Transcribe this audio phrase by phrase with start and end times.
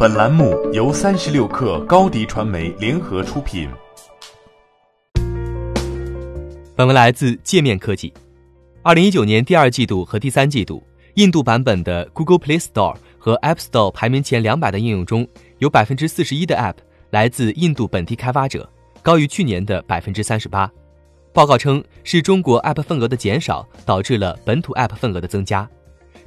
[0.00, 3.68] 本栏目由三十六氪高低传媒联合出品。
[6.76, 8.14] 本文来自界面科技。
[8.84, 10.80] 二零一九年第二季度和第三季度，
[11.14, 15.26] 印度版本的 Google Play Store 和 App Store 排名前两百的应用中，
[15.58, 16.76] 有百分之四十一的 App
[17.10, 18.70] 来自印度本地开发者，
[19.02, 20.70] 高于去年的百分之三十八。
[21.32, 25.68] 报告称，是中国 App 份额的减少导致了本土 App 份额的增加。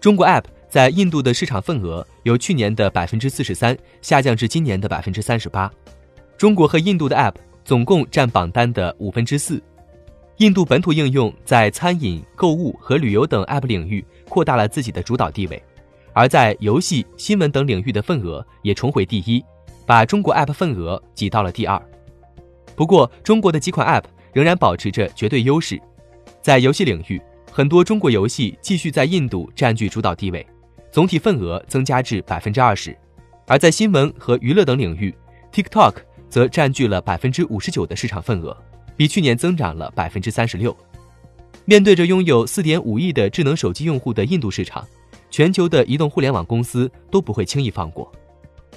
[0.00, 5.70] 中国 App 在印度的市场份额由去年的百分之四十三下降至今年的百分之三十八。
[6.38, 7.34] 中国和印度的 App
[7.64, 9.62] 总共占榜单的五分之四。
[10.38, 15.62] 印度本土应用在餐饮、购物和旅游等 App 领域扩大了自己的主导地位，
[16.12, 19.44] 而在游戏、新闻等领域的份额也重回第一，
[19.84, 21.82] 把中国 App 份额挤到了第二。
[22.74, 24.04] 不过，中国的几款 App。
[24.32, 25.76] 仍然保持着绝对优势，
[26.40, 30.46] 在游戏领域，很多中国游戏继续在印度占据主导地位，
[30.90, 32.92] 总体份额增加至百分之二十；
[33.46, 35.14] 而在新闻和娱乐等领域
[35.52, 35.96] ，TikTok
[36.28, 38.56] 则占据了百分之五十九的市场份额，
[38.96, 40.76] 比去年增长了百分之三十六。
[41.64, 44.86] 面对着拥有四点五亿的智能手机用户的印度市场，
[45.30, 48.10] 全球的移动互联网公司都不会轻易放过。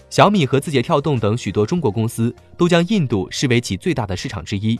[0.10, 4.80] 小米和字节跳动等许多中国公司都将印度视为其最大的市场之一。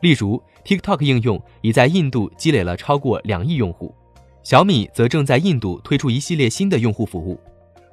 [0.00, 3.94] 例如，TikTok 应用已在印度积累了超过两亿用户，
[4.42, 7.38] 小米则正在印度推出一系列新的用户服务，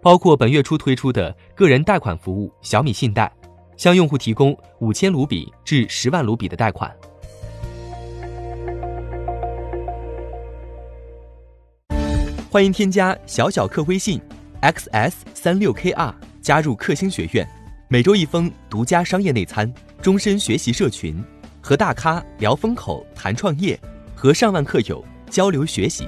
[0.02, 3.32] 包括本月初推出的个人贷款服务小米信贷，
[3.78, 6.92] 向用户提供五千卢比至十万卢比的贷款。
[12.50, 14.20] 欢迎添加小小客微信
[14.64, 17.48] ，xs 三六 kr，加入克星学院，
[17.88, 21.24] 每周一封独家商业内参，终身学习社群。
[21.62, 23.80] 和大咖聊风口、谈创业，
[24.16, 26.08] 和上万客友交流学习。